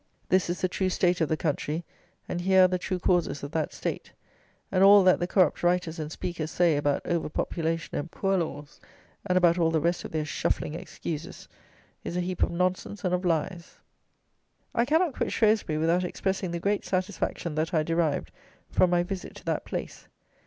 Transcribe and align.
This 0.29 0.49
is 0.49 0.61
the 0.61 0.67
true 0.67 0.89
state 0.89 1.21
of 1.21 1.29
the 1.29 1.37
country, 1.37 1.83
and 2.27 2.41
here 2.41 2.63
are 2.63 2.67
the 2.67 2.79
true 2.79 2.97
causes 2.97 3.43
of 3.43 3.51
that 3.51 3.71
state; 3.71 4.13
and 4.71 4.83
all 4.83 5.03
that 5.03 5.19
the 5.19 5.27
corrupt 5.27 5.61
writers 5.61 5.99
and 5.99 6.11
speakers 6.11 6.49
say 6.49 6.75
about 6.75 7.05
over 7.05 7.29
population 7.29 7.95
and 7.95 8.09
poor 8.09 8.35
laws, 8.35 8.79
and 9.27 9.37
about 9.37 9.59
all 9.59 9.69
the 9.69 9.79
rest 9.79 10.03
of 10.03 10.11
their 10.11 10.25
shuffling 10.25 10.73
excuses, 10.73 11.47
is 12.03 12.17
a 12.17 12.21
heap 12.21 12.41
of 12.41 12.49
nonsense 12.49 13.03
and 13.03 13.13
of 13.13 13.23
lies. 13.25 13.77
I 14.73 14.85
cannot 14.85 15.13
quit 15.13 15.31
Shrewsbury 15.31 15.77
without 15.77 16.03
expressing 16.03 16.49
the 16.49 16.59
great 16.59 16.83
satisfaction 16.83 17.53
that 17.53 17.71
I 17.71 17.83
derived 17.83 18.31
from 18.71 18.89
my 18.89 19.03
visit 19.03 19.35
to 19.35 19.45
that 19.45 19.65
place. 19.65 20.07